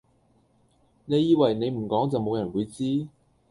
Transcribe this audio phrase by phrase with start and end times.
[1.05, 3.07] 你以為你唔講就冇人會知？